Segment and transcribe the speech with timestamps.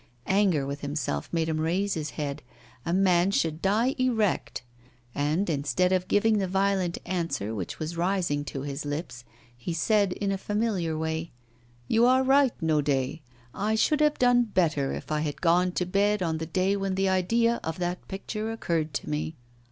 [0.25, 2.41] Anger with himself made him raise his head
[2.87, 4.63] a man should die erect.
[5.13, 9.23] And instead of giving the violent answer which was rising to his lips,
[9.55, 11.29] he said in a familiar way:
[11.87, 13.19] 'You are right, Naudet,
[13.53, 16.95] I should have done better if I had gone to bed on the day when
[16.95, 19.35] the idea of that picture occurred to me.